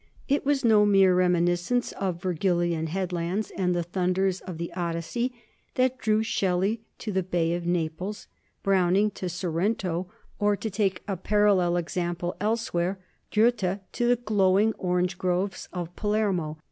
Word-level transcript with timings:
It 0.27 0.43
was 0.43 0.65
no 0.65 0.83
mere 0.83 1.13
reminiscence 1.13 1.91
of' 1.91 2.19
Vergilian 2.23 2.87
headlands' 2.87 3.51
and 3.55 3.75
the 3.75 3.83
thunders 3.83 4.41
of 4.41 4.57
the 4.57 4.71
Odys 4.75 5.03
sey 5.03 5.29
that 5.75 5.99
drew 5.99 6.23
Shelley 6.23 6.81
to 6.97 7.11
the 7.11 7.21
Bay 7.21 7.53
of 7.53 7.67
Naples, 7.67 8.25
Browning 8.63 9.11
to 9.11 9.29
Sorrento, 9.29 10.07
or, 10.39 10.55
to 10.55 10.71
take 10.71 11.03
a 11.07 11.15
parallel 11.15 11.77
example 11.77 12.35
elsewhere, 12.41 12.97
THE 13.31 13.41
NORMAN 13.41 13.51
KINGDOM 13.51 13.69
OF 13.69 13.79
SICILY 13.91 13.91
219 13.91 13.91
Goethe 13.91 13.91
to 13.91 14.07
the 14.07 14.23
glowing 14.25 14.73
orange 14.79 15.17
groves 15.19 15.69
of 15.71 15.95
Palermo. 15.95 16.57